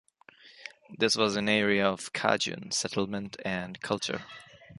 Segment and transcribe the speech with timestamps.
[0.97, 4.25] This was an area of Cajun settlement and culture.